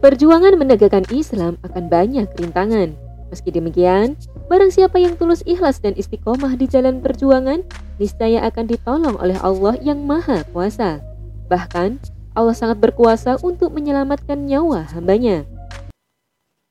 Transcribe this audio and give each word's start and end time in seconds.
Perjuangan 0.00 0.56
menegakkan 0.56 1.04
Islam 1.12 1.60
akan 1.60 1.92
banyak 1.92 2.24
rintangan. 2.40 2.96
Meski 3.28 3.52
demikian, 3.52 4.16
barang 4.48 4.72
siapa 4.72 4.96
yang 4.96 5.12
tulus 5.20 5.44
ikhlas 5.44 5.76
dan 5.84 5.92
istiqomah 5.92 6.56
di 6.56 6.64
jalan 6.64 7.04
perjuangan, 7.04 7.60
niscaya 8.00 8.40
akan 8.48 8.64
ditolong 8.64 9.20
oleh 9.20 9.36
Allah 9.44 9.76
yang 9.84 10.00
Maha 10.08 10.40
Kuasa. 10.56 11.04
Bahkan, 11.52 12.00
Allah 12.32 12.56
sangat 12.56 12.80
berkuasa 12.80 13.44
untuk 13.44 13.76
menyelamatkan 13.76 14.48
nyawa 14.48 14.88
hambanya. 14.96 15.44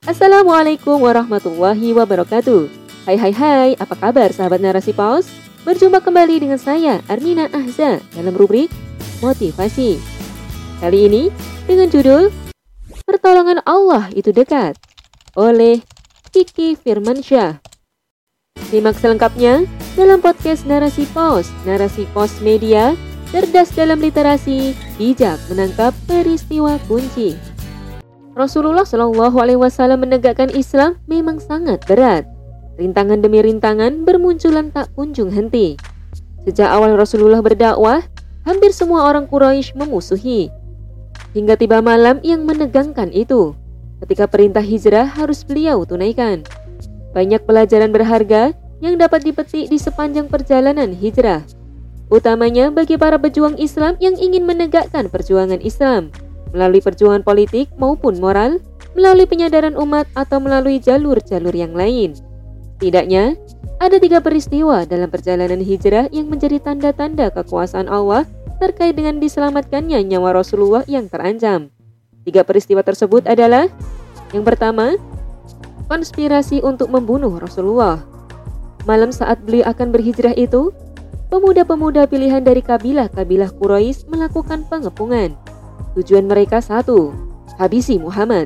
Assalamualaikum 0.10 0.98
warahmatullahi 0.98 1.94
wabarakatuh. 1.94 2.66
Hai 3.06 3.14
hai 3.22 3.34
hai, 3.38 3.70
apa 3.78 3.94
kabar 3.94 4.34
sahabat 4.34 4.58
narasi 4.58 4.90
paus? 4.90 5.30
Berjumpa 5.70 6.02
kembali 6.02 6.50
dengan 6.50 6.58
saya, 6.58 6.98
Armina 7.06 7.46
Ahza, 7.54 8.02
dalam 8.18 8.34
rubrik 8.34 8.74
Motivasi. 9.22 10.02
Kali 10.82 11.00
ini 11.06 11.30
dengan 11.70 11.94
judul 11.94 12.49
Pertolongan 13.20 13.60
Allah 13.68 14.08
itu 14.16 14.32
dekat 14.32 14.80
oleh 15.36 15.84
Kiki 16.32 16.80
Firmansyah. 16.80 17.60
Simak 18.72 18.96
selengkapnya 18.96 19.68
dalam 20.00 20.24
podcast 20.24 20.64
Narasi 20.64 21.04
Pos, 21.12 21.52
Narasi 21.68 22.08
Pos 22.16 22.40
Media, 22.40 22.96
cerdas 23.28 23.76
dalam 23.76 24.00
literasi, 24.00 24.72
bijak 24.96 25.36
menangkap 25.52 25.92
peristiwa 26.08 26.80
kunci. 26.88 27.36
Rasulullah 28.40 28.88
Shallallahu 28.88 29.36
Alaihi 29.36 29.60
Wasallam 29.60 30.08
menegakkan 30.08 30.48
Islam 30.56 30.96
memang 31.12 31.44
sangat 31.44 31.84
berat. 31.92 32.24
Rintangan 32.80 33.20
demi 33.20 33.44
rintangan 33.44 34.08
bermunculan 34.08 34.72
tak 34.72 34.96
kunjung 34.96 35.28
henti. 35.28 35.76
Sejak 36.48 36.72
awal 36.72 36.96
Rasulullah 36.96 37.44
berdakwah, 37.44 38.00
hampir 38.48 38.72
semua 38.72 39.12
orang 39.12 39.28
Quraisy 39.28 39.76
memusuhi, 39.76 40.48
hingga 41.36 41.58
tiba 41.60 41.84
malam 41.84 42.18
yang 42.26 42.46
menegangkan 42.48 43.14
itu. 43.14 43.54
Ketika 44.00 44.26
perintah 44.32 44.64
hijrah 44.64 45.06
harus 45.06 45.44
beliau 45.44 45.84
tunaikan. 45.84 46.48
Banyak 47.12 47.44
pelajaran 47.44 47.92
berharga 47.92 48.56
yang 48.80 48.96
dapat 48.96 49.28
dipetik 49.28 49.68
di 49.68 49.76
sepanjang 49.76 50.32
perjalanan 50.32 50.96
hijrah. 50.96 51.44
Utamanya 52.10 52.74
bagi 52.74 52.96
para 52.96 53.20
pejuang 53.20 53.60
Islam 53.60 54.00
yang 54.02 54.18
ingin 54.18 54.48
menegakkan 54.48 55.12
perjuangan 55.12 55.62
Islam 55.62 56.10
melalui 56.52 56.82
perjuangan 56.82 57.22
politik 57.22 57.70
maupun 57.78 58.18
moral, 58.18 58.58
melalui 58.98 59.30
penyadaran 59.30 59.78
umat 59.78 60.10
atau 60.18 60.42
melalui 60.42 60.82
jalur-jalur 60.82 61.54
yang 61.54 61.74
lain. 61.78 62.18
Tidaknya, 62.80 63.36
ada 63.80 64.00
tiga 64.00 64.20
peristiwa 64.20 64.84
dalam 64.88 65.08
perjalanan 65.12 65.60
hijrah 65.60 66.12
yang 66.12 66.28
menjadi 66.28 66.60
tanda-tanda 66.60 67.32
kekuasaan 67.32 67.88
Allah 67.88 68.28
terkait 68.60 68.94
dengan 68.94 69.18
diselamatkannya 69.18 70.04
nyawa 70.04 70.44
Rasulullah 70.44 70.84
yang 70.86 71.08
terancam. 71.08 71.72
Tiga 72.28 72.44
peristiwa 72.44 72.84
tersebut 72.84 73.26
adalah 73.26 73.72
yang 74.36 74.46
pertama, 74.46 74.94
konspirasi 75.90 76.62
untuk 76.62 76.94
membunuh 76.94 77.34
Rasulullah. 77.42 78.04
Malam 78.86 79.10
saat 79.10 79.42
beliau 79.42 79.66
akan 79.66 79.90
berhijrah 79.90 80.38
itu, 80.38 80.70
pemuda-pemuda 81.34 82.06
pilihan 82.06 82.46
dari 82.46 82.62
kabilah-kabilah 82.62 83.50
Quraisy 83.58 84.06
melakukan 84.06 84.68
pengepungan. 84.70 85.34
Tujuan 85.98 86.30
mereka 86.30 86.62
satu, 86.62 87.10
habisi 87.58 87.98
Muhammad. 87.98 88.46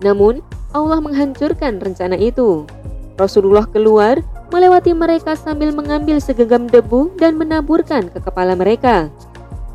Namun, 0.00 0.38
Allah 0.70 1.02
menghancurkan 1.02 1.82
rencana 1.82 2.14
itu. 2.14 2.66
Rasulullah 3.14 3.66
keluar 3.66 4.18
melewati 4.50 4.94
mereka 4.94 5.38
sambil 5.38 5.70
mengambil 5.70 6.18
segenggam 6.18 6.66
debu 6.66 7.14
dan 7.18 7.38
menaburkan 7.38 8.10
ke 8.10 8.18
kepala 8.22 8.58
mereka. 8.58 9.10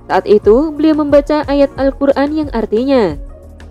Saat 0.10 0.26
itu, 0.26 0.74
beliau 0.74 0.98
membaca 0.98 1.46
ayat 1.46 1.70
Al-Quran 1.78 2.34
yang 2.34 2.50
artinya, 2.50 3.14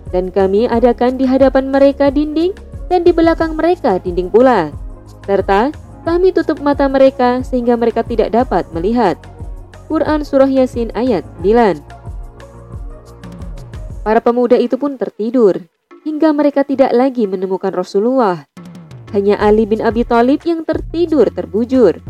Dan 0.09 0.31
kami 0.33 0.65
adakan 0.65 1.19
di 1.19 1.27
hadapan 1.27 1.69
mereka 1.69 2.09
dinding, 2.09 2.55
dan 2.89 3.05
di 3.05 3.13
belakang 3.13 3.53
mereka 3.59 4.01
dinding 4.01 4.31
pula. 4.31 4.73
Serta, 5.27 5.69
kami 6.07 6.33
tutup 6.33 6.63
mata 6.63 6.89
mereka 6.89 7.45
sehingga 7.45 7.77
mereka 7.77 8.01
tidak 8.01 8.33
dapat 8.33 8.65
melihat. 8.73 9.19
Quran 9.85 10.25
Surah 10.25 10.49
Yasin 10.49 10.89
ayat 10.97 11.21
9 11.43 11.83
Para 14.01 14.23
pemuda 14.23 14.57
itu 14.57 14.79
pun 14.81 14.97
tertidur, 14.97 15.61
hingga 16.01 16.33
mereka 16.33 16.65
tidak 16.65 16.89
lagi 16.95 17.29
menemukan 17.29 17.69
Rasulullah. 17.69 18.49
Hanya 19.13 19.37
Ali 19.37 19.69
bin 19.69 19.85
Abi 19.85 20.01
Thalib 20.07 20.41
yang 20.47 20.65
tertidur 20.65 21.29
terbujur. 21.29 22.01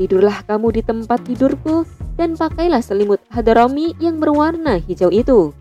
Tidurlah 0.00 0.44
kamu 0.48 0.80
di 0.80 0.82
tempat 0.84 1.24
tidurku, 1.28 1.84
dan 2.16 2.34
pakailah 2.34 2.80
selimut 2.80 3.20
hadarami 3.30 3.92
yang 4.00 4.18
berwarna 4.18 4.80
hijau 4.82 5.12
itu. 5.12 5.52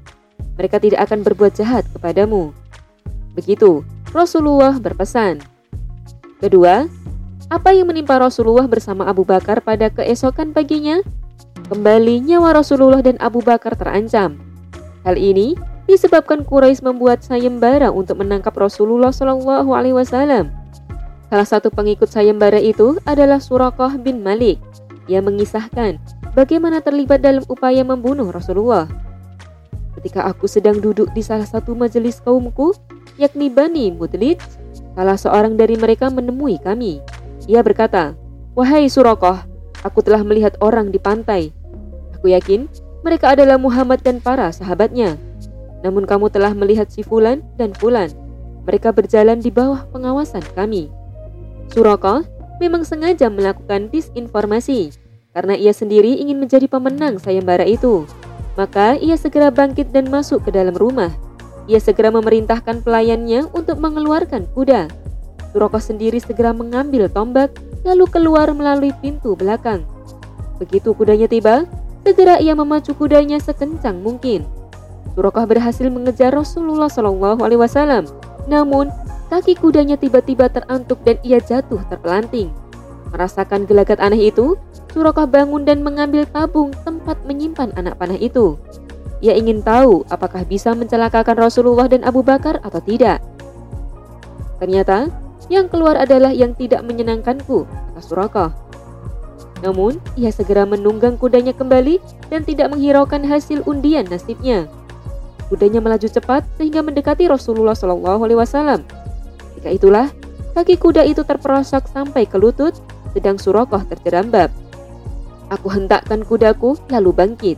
Mereka 0.55 0.79
tidak 0.79 1.11
akan 1.11 1.23
berbuat 1.27 1.55
jahat 1.59 1.83
kepadamu. 1.91 2.55
Begitu 3.35 3.83
Rasulullah 4.16 4.79
berpesan. 4.79 5.43
Kedua, 6.39 6.88
apa 7.51 7.69
yang 7.75 7.91
menimpa 7.91 8.17
Rasulullah 8.17 8.66
bersama 8.66 9.05
Abu 9.05 9.27
Bakar 9.27 9.59
pada 9.59 9.91
keesokan 9.91 10.55
paginya? 10.55 11.03
Kembali 11.67 12.23
nyawa 12.23 12.55
Rasulullah 12.55 13.03
dan 13.03 13.19
Abu 13.19 13.43
Bakar 13.43 13.75
terancam. 13.75 14.39
Hal 15.03 15.19
ini 15.19 15.53
disebabkan 15.85 16.41
Quraisy 16.41 16.81
membuat 16.81 17.22
sayembara 17.22 17.93
untuk 17.93 18.22
menangkap 18.23 18.55
Rasulullah 18.57 19.13
Shallallahu 19.13 19.69
Alaihi 19.75 19.93
Wasallam. 19.97 20.49
Salah 21.29 21.45
satu 21.45 21.73
pengikut 21.73 22.09
sayembara 22.09 22.57
itu 22.61 22.97
adalah 23.05 23.41
Surakah 23.41 23.97
bin 23.97 24.22
Malik. 24.22 24.61
Ia 25.05 25.22
mengisahkan 25.22 26.01
bagaimana 26.35 26.84
terlibat 26.84 27.23
dalam 27.23 27.41
upaya 27.47 27.81
membunuh 27.81 28.28
Rasulullah. 28.29 28.91
Ketika 29.96 30.28
aku 30.28 30.46
sedang 30.46 30.84
duduk 30.84 31.09
di 31.16 31.23
salah 31.23 31.47
satu 31.47 31.73
majelis 31.73 32.19
kaumku, 32.19 32.75
yakni 33.16 33.47
Bani 33.47 33.96
Mudlid, 33.96 34.38
salah 34.94 35.16
seorang 35.16 35.56
dari 35.56 35.79
mereka 35.79 36.12
menemui 36.12 36.59
kami. 36.59 37.00
Ia 37.47 37.63
berkata, 37.63 38.13
Wahai 38.53 38.91
Surakoh, 38.91 39.40
aku 39.81 40.03
telah 40.03 40.22
melihat 40.22 40.59
orang 40.59 40.91
di 40.91 41.00
pantai. 41.00 41.56
Aku 42.19 42.28
yakin 42.28 42.67
mereka 43.02 43.34
adalah 43.34 43.56
Muhammad 43.56 44.03
dan 44.03 44.19
para 44.19 44.52
sahabatnya. 44.52 45.16
Namun 45.81 46.03
kamu 46.03 46.28
telah 46.34 46.52
melihat 46.52 46.91
si 46.91 47.02
Fulan 47.02 47.46
dan 47.56 47.72
Fulan. 47.72 48.12
Mereka 48.66 48.91
berjalan 48.91 49.40
di 49.40 49.53
bawah 49.53 49.85
pengawasan 49.94 50.41
kami. 50.57 50.91
Surakoh 51.69 52.25
memang 52.57 52.81
sengaja 52.81 53.29
melakukan 53.29 53.94
disinformasi 53.94 55.04
karena 55.35 55.59
ia 55.59 55.75
sendiri 55.75 56.16
ingin 56.16 56.40
menjadi 56.40 56.72
pemenang 56.72 57.19
sayembara 57.19 57.68
itu. 57.68 58.07
Maka 58.56 58.96
ia 58.96 59.19
segera 59.19 59.51
bangkit 59.51 59.91
dan 59.91 60.07
masuk 60.07 60.47
ke 60.47 60.56
dalam 60.56 60.72
rumah. 60.72 61.12
Ia 61.68 61.84
segera 61.84 62.07
memerintahkan 62.07 62.88
pelayannya 62.88 63.51
untuk 63.51 63.75
mengeluarkan 63.84 64.47
kuda. 64.56 64.88
Suroko 65.51 65.75
sendiri 65.84 66.23
segera 66.23 66.56
mengambil 66.56 67.12
tombak 67.12 67.51
lalu 67.84 68.07
keluar 68.07 68.47
melalui 68.56 68.96
pintu 69.03 69.35
belakang. 69.35 69.84
Begitu 70.56 70.96
kudanya 70.96 71.28
tiba, 71.28 71.67
segera 72.07 72.40
ia 72.40 72.56
memacu 72.56 72.96
kudanya 72.96 73.35
sekencang 73.44 74.00
mungkin. 74.00 74.47
Suroko 75.19 75.44
berhasil 75.44 75.91
mengejar 75.91 76.31
Rasulullah 76.31 76.88
Shallallahu 76.88 77.44
Alaihi 77.44 77.59
Wasallam. 77.59 78.07
Namun 78.47 78.88
kaki 79.28 79.59
kudanya 79.59 80.00
tiba-tiba 80.00 80.47
terantuk 80.47 81.03
dan 81.03 81.19
ia 81.28 81.44
jatuh 81.44 81.84
terpelanting. 81.91 82.56
Merasakan 83.12 83.67
gelagat 83.67 84.00
aneh 84.00 84.31
itu, 84.31 84.56
Surokah 84.95 85.28
bangun 85.28 85.67
dan 85.67 85.83
mengambil 85.83 86.23
tabung 86.23 86.72
tempat 86.88 87.19
menyimpan 87.28 87.75
anak 87.75 88.00
panah 88.00 88.16
itu. 88.16 88.56
Ia 89.19 89.35
ingin 89.35 89.59
tahu 89.59 90.07
apakah 90.07 90.47
bisa 90.47 90.72
mencelakakan 90.72 91.35
Rasulullah 91.35 91.91
dan 91.91 92.07
Abu 92.07 92.23
Bakar 92.23 92.63
atau 92.63 92.79
tidak. 92.79 93.19
Ternyata, 94.63 95.11
yang 95.51 95.67
keluar 95.67 96.00
adalah 96.00 96.31
yang 96.31 96.55
tidak 96.55 96.79
menyenangkanku, 96.88 97.67
kata 97.67 98.00
Surokah. 98.00 98.50
Namun, 99.67 100.00
ia 100.16 100.31
segera 100.31 100.63
menunggang 100.63 101.19
kudanya 101.19 101.51
kembali 101.51 102.00
dan 102.31 102.47
tidak 102.47 102.72
menghiraukan 102.72 103.19
hasil 103.28 103.67
undian 103.67 104.07
nasibnya. 104.07 104.72
Kudanya 105.51 105.84
melaju 105.84 106.07
cepat 106.07 106.47
sehingga 106.55 106.79
mendekati 106.79 107.28
Rasulullah 107.28 107.75
Shallallahu 107.75 108.23
Alaihi 108.23 108.40
Wasallam. 108.40 108.79
Ketika 109.59 109.75
itulah, 109.75 110.08
kaki 110.55 110.79
kuda 110.79 111.03
itu 111.03 111.28
terperosok 111.28 111.91
sampai 111.91 112.23
ke 112.23 112.40
lutut, 112.40 112.79
sedang 113.11 113.35
Surokoh 113.35 113.84
terjerambab. 113.91 114.47
Aku 115.53 115.69
hentakkan 115.69 116.25
kudaku 116.25 116.73
lalu 116.89 117.11
bangkit. 117.13 117.57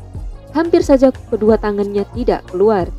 Hampir 0.51 0.83
saja 0.83 1.13
kedua 1.31 1.55
tangannya 1.55 2.03
tidak 2.11 2.43
keluar. 2.51 2.89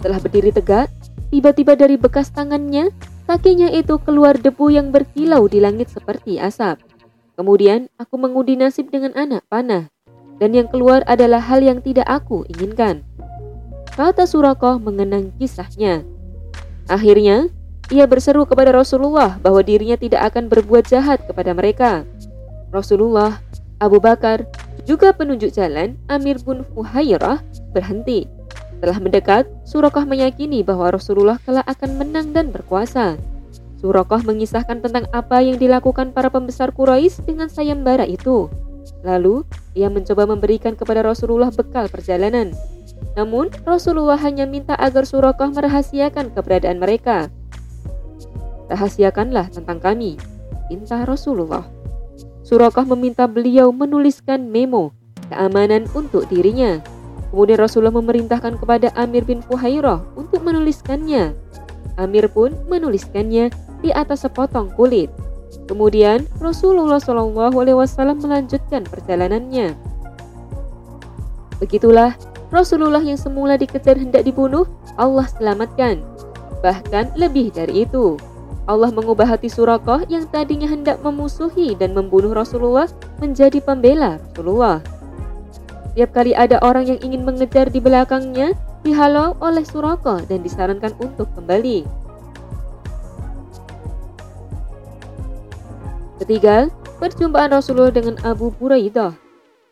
Setelah 0.00 0.20
berdiri 0.22 0.50
tegak, 0.54 0.88
tiba-tiba 1.28 1.76
dari 1.76 2.00
bekas 2.00 2.32
tangannya, 2.32 2.88
kakinya 3.28 3.68
itu 3.68 4.00
keluar 4.00 4.38
debu 4.40 4.72
yang 4.72 4.88
berkilau 4.88 5.44
di 5.44 5.60
langit 5.60 5.92
seperti 5.92 6.40
asap. 6.40 6.80
Kemudian 7.36 7.88
aku 8.00 8.16
mengundi 8.16 8.56
nasib 8.56 8.88
dengan 8.88 9.12
anak 9.16 9.44
panah. 9.48 9.92
Dan 10.40 10.56
yang 10.56 10.72
keluar 10.72 11.04
adalah 11.04 11.40
hal 11.40 11.60
yang 11.60 11.84
tidak 11.84 12.08
aku 12.08 12.48
inginkan. 12.48 13.04
Kata 13.92 14.24
Surakoh 14.24 14.80
mengenang 14.80 15.36
kisahnya. 15.36 16.00
Akhirnya, 16.88 17.52
ia 17.92 18.08
berseru 18.08 18.48
kepada 18.48 18.72
Rasulullah 18.72 19.36
bahwa 19.36 19.60
dirinya 19.60 20.00
tidak 20.00 20.32
akan 20.32 20.48
berbuat 20.48 20.88
jahat 20.88 21.20
kepada 21.28 21.52
mereka. 21.52 22.08
Rasulullah 22.72 23.42
Abu 23.80 23.96
Bakar, 23.96 24.44
juga 24.84 25.16
penunjuk 25.16 25.56
jalan 25.56 25.96
Amir 26.12 26.36
bin 26.44 26.60
Fuhairah 26.76 27.40
berhenti. 27.72 28.28
Setelah 28.76 29.00
mendekat, 29.00 29.44
Surakah 29.64 30.04
meyakini 30.08 30.60
bahwa 30.64 30.92
Rasulullah 30.92 31.40
kelak 31.44 31.64
akan 31.68 32.00
menang 32.00 32.32
dan 32.36 32.52
berkuasa. 32.52 33.16
Surakah 33.80 34.20
mengisahkan 34.20 34.84
tentang 34.84 35.08
apa 35.16 35.40
yang 35.40 35.56
dilakukan 35.56 36.12
para 36.12 36.28
pembesar 36.28 36.72
Quraisy 36.76 37.24
dengan 37.24 37.48
sayembara 37.48 38.04
itu. 38.04 38.52
Lalu, 39.00 39.48
ia 39.72 39.88
mencoba 39.88 40.28
memberikan 40.28 40.76
kepada 40.76 41.00
Rasulullah 41.00 41.48
bekal 41.48 41.88
perjalanan. 41.88 42.52
Namun, 43.16 43.48
Rasulullah 43.64 44.20
hanya 44.20 44.44
minta 44.44 44.76
agar 44.76 45.08
Surakah 45.08 45.48
merahasiakan 45.48 46.36
keberadaan 46.36 46.76
mereka. 46.80 47.32
Rahasiakanlah 48.68 49.48
tentang 49.56 49.80
kami, 49.80 50.20
pinta 50.68 51.04
Rasulullah. 51.08 51.79
Surakah 52.50 52.82
meminta 52.82 53.30
beliau 53.30 53.70
menuliskan 53.70 54.50
memo 54.50 54.90
keamanan 55.30 55.86
untuk 55.94 56.26
dirinya. 56.26 56.82
Kemudian 57.30 57.62
Rasulullah 57.62 57.94
memerintahkan 57.94 58.58
kepada 58.58 58.90
Amir 58.98 59.22
bin 59.22 59.38
Fuhairah 59.46 60.02
untuk 60.18 60.42
menuliskannya. 60.42 61.30
Amir 61.94 62.26
pun 62.26 62.50
menuliskannya 62.66 63.54
di 63.86 63.94
atas 63.94 64.26
sepotong 64.26 64.74
kulit. 64.74 65.14
Kemudian 65.70 66.26
Rasulullah 66.42 66.98
Shallallahu 66.98 67.54
Alaihi 67.54 67.78
Wasallam 67.78 68.18
melanjutkan 68.18 68.82
perjalanannya. 68.82 69.78
Begitulah 71.62 72.18
Rasulullah 72.50 72.98
yang 72.98 73.14
semula 73.14 73.54
dikejar 73.54 73.94
hendak 73.94 74.26
dibunuh, 74.26 74.66
Allah 74.98 75.30
selamatkan. 75.38 76.02
Bahkan 76.66 77.14
lebih 77.14 77.54
dari 77.54 77.86
itu, 77.86 78.18
Allah 78.70 78.94
mengubah 78.94 79.26
hati 79.26 79.50
Surakoh 79.50 80.06
yang 80.06 80.30
tadinya 80.30 80.70
hendak 80.70 81.02
memusuhi 81.02 81.74
dan 81.74 81.90
membunuh 81.90 82.30
Rasulullah 82.30 82.86
menjadi 83.18 83.58
pembela 83.58 84.22
Rasulullah. 84.30 84.78
Setiap 85.90 86.14
kali 86.14 86.38
ada 86.38 86.62
orang 86.62 86.86
yang 86.86 87.02
ingin 87.02 87.26
mengejar 87.26 87.66
di 87.66 87.82
belakangnya, 87.82 88.54
dihalau 88.86 89.34
oleh 89.42 89.66
Suraka 89.66 90.22
dan 90.30 90.46
disarankan 90.46 90.94
untuk 91.02 91.26
kembali. 91.34 91.82
Ketiga, 96.22 96.70
perjumpaan 97.02 97.50
Rasulullah 97.50 97.90
dengan 97.90 98.22
Abu 98.22 98.54
Buraidah. 98.54 99.18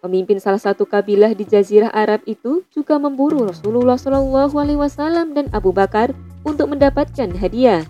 Pemimpin 0.02 0.42
salah 0.42 0.58
satu 0.58 0.82
kabilah 0.82 1.38
di 1.38 1.46
Jazirah 1.46 1.94
Arab 1.94 2.26
itu 2.26 2.66
juga 2.74 2.98
memburu 2.98 3.46
Rasulullah 3.46 3.94
Shallallahu 3.94 4.58
Alaihi 4.58 4.78
Wasallam 4.78 5.38
dan 5.38 5.46
Abu 5.54 5.70
Bakar 5.70 6.10
untuk 6.42 6.74
mendapatkan 6.74 7.30
hadiah. 7.38 7.86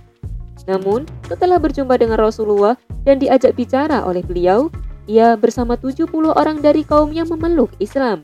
Namun, 0.69 1.09
setelah 1.25 1.56
berjumpa 1.56 1.97
dengan 1.97 2.20
Rasulullah 2.20 2.76
dan 3.09 3.17
diajak 3.17 3.56
bicara 3.56 4.05
oleh 4.05 4.20
beliau, 4.20 4.69
ia 5.09 5.32
bersama 5.41 5.81
70 5.81 6.05
orang 6.37 6.61
dari 6.61 6.85
kaumnya 6.85 7.25
memeluk 7.25 7.73
Islam. 7.81 8.20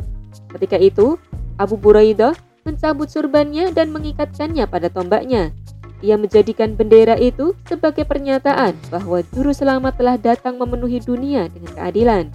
Ketika 0.52 0.76
itu, 0.76 1.16
Abu 1.56 1.80
Buraidah 1.80 2.36
mencabut 2.68 3.08
surbannya 3.08 3.72
dan 3.72 3.88
mengikatkannya 3.96 4.68
pada 4.68 4.92
tombaknya. 4.92 5.56
Ia 6.04 6.20
menjadikan 6.20 6.76
bendera 6.76 7.16
itu 7.16 7.56
sebagai 7.64 8.04
pernyataan 8.04 8.76
bahwa 8.92 9.24
juru 9.32 9.56
selamat 9.56 9.96
telah 9.96 10.16
datang 10.20 10.60
memenuhi 10.60 11.00
dunia 11.00 11.48
dengan 11.48 11.72
keadilan. 11.72 12.28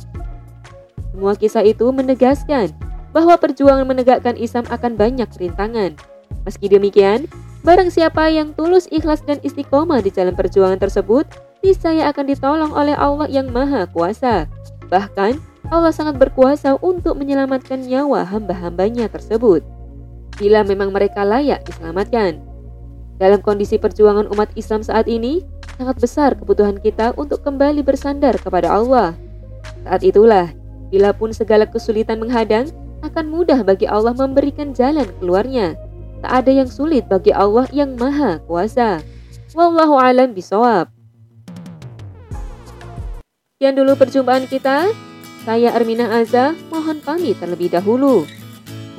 Semua 1.14 1.38
kisah 1.38 1.62
itu 1.62 1.86
menegaskan 1.94 2.74
bahwa 3.14 3.38
perjuangan 3.38 3.86
menegakkan 3.86 4.34
Islam 4.42 4.66
akan 4.74 4.98
banyak 4.98 5.30
rintangan. 5.38 5.94
Meski 6.50 6.66
demikian, 6.66 7.30
barang 7.64 7.90
siapa 7.92 8.32
yang 8.32 8.56
tulus 8.56 8.88
ikhlas 8.90 9.24
dan 9.24 9.40
istiqomah 9.44 10.00
di 10.00 10.12
jalan 10.12 10.36
perjuangan 10.36 10.80
tersebut, 10.80 11.28
niscaya 11.64 12.08
akan 12.12 12.26
ditolong 12.28 12.72
oleh 12.72 12.96
Allah 12.96 13.28
yang 13.28 13.52
Maha 13.52 13.88
Kuasa. 13.92 14.48
Bahkan, 14.90 15.38
Allah 15.70 15.94
sangat 15.94 16.18
berkuasa 16.18 16.80
untuk 16.82 17.20
menyelamatkan 17.20 17.86
nyawa 17.86 18.26
hamba-hambanya 18.26 19.06
tersebut. 19.12 19.62
Bila 20.40 20.66
memang 20.66 20.90
mereka 20.90 21.22
layak 21.22 21.62
diselamatkan. 21.68 22.42
Dalam 23.20 23.44
kondisi 23.44 23.76
perjuangan 23.76 24.32
umat 24.32 24.50
Islam 24.56 24.82
saat 24.82 25.06
ini, 25.12 25.44
sangat 25.76 26.00
besar 26.00 26.34
kebutuhan 26.40 26.80
kita 26.80 27.12
untuk 27.20 27.44
kembali 27.44 27.84
bersandar 27.84 28.40
kepada 28.40 28.72
Allah. 28.72 29.14
Saat 29.84 30.08
itulah, 30.08 30.50
bila 30.90 31.12
pun 31.12 31.36
segala 31.36 31.68
kesulitan 31.68 32.24
menghadang, 32.24 32.72
akan 33.04 33.32
mudah 33.32 33.62
bagi 33.64 33.86
Allah 33.86 34.16
memberikan 34.16 34.72
jalan 34.72 35.08
keluarnya. 35.20 35.76
Tak 36.20 36.32
ada 36.46 36.52
yang 36.52 36.68
sulit 36.68 37.08
bagi 37.08 37.32
Allah 37.32 37.66
yang 37.72 37.96
maha 37.96 38.44
kuasa. 38.44 39.00
Wallahu 39.56 39.96
alam 39.96 40.36
bisawab. 40.36 40.92
Sekian 43.56 43.76
dulu 43.76 43.96
perjumpaan 43.96 44.48
kita. 44.48 44.92
Saya 45.48 45.72
Armina 45.72 46.12
Azza, 46.20 46.56
mohon 46.68 47.00
pamit 47.00 47.40
terlebih 47.40 47.72
dahulu. 47.72 48.28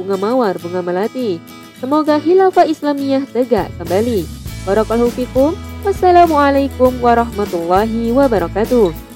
Bunga 0.00 0.16
Mawar, 0.16 0.56
Bunga 0.56 0.80
Melati. 0.80 1.36
Semoga 1.76 2.16
hilafah 2.20 2.68
Islamiyah 2.68 3.24
tegak 3.32 3.68
kembali. 3.76 4.24
Barakallahu 4.64 5.12
fikum. 5.12 5.56
Wassalamualaikum 5.80 6.92
warahmatullahi 7.00 8.12
wabarakatuh. 8.12 9.09